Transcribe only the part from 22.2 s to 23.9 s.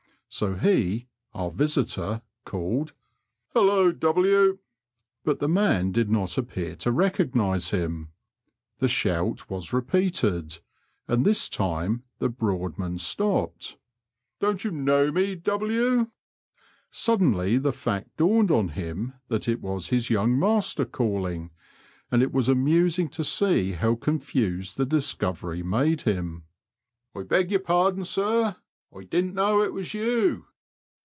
it was amusing to see